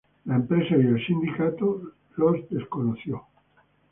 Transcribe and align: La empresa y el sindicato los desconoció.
La 0.25 0.33
empresa 0.37 0.75
y 0.75 0.79
el 0.81 1.05
sindicato 1.05 1.91
los 2.17 2.49
desconoció. 2.49 3.21